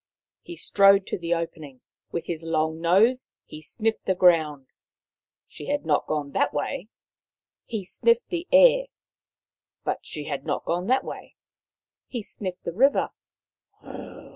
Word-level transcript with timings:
He 0.41 0.55
strode 0.55 1.05
to 1.05 1.17
the 1.19 1.35
opening. 1.35 1.81
With 2.11 2.25
his 2.25 2.41
long 2.43 2.79
nose 2.81 3.29
he 3.45 3.61
sniffed 3.61 4.05
the 4.05 4.15
ground; 4.15 4.65
she 5.45 5.67
had 5.67 5.85
not 5.85 6.07
gone 6.07 6.31
that 6.31 6.51
way. 6.55 6.87
He 7.65 7.85
sniffed 7.85 8.29
the 8.29 8.47
air, 8.51 8.87
but 9.83 10.03
she 10.03 10.23
had 10.23 10.43
not 10.43 10.65
gone 10.65 10.87
that 10.87 11.03
way. 11.03 11.35
He 12.07 12.23
sniffed 12.23 12.63
the 12.63 12.73
river. 12.73 13.11